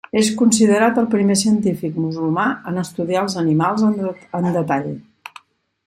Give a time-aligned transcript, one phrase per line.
[0.19, 3.87] És considerat el primer científic musulmà en estudiar els animals
[4.41, 4.91] en detall.